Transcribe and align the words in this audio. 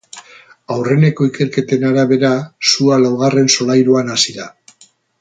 Aurreneko 0.75 1.27
ikerketen 1.27 1.85
arabera, 1.91 2.33
sua 2.71 2.99
laugarren 3.05 3.55
solairuan 3.59 4.11
hasi 4.15 4.35
da. 4.41 4.51